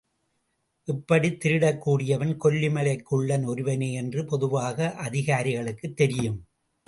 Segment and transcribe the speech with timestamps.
[0.87, 6.39] இப்படித் திருடக்கூடியவன் கொல்லிமலைக் குள்ளன் ஒருவனே என்று பொதுவாக அதிகாரிகளுக்குத் தெரியும்.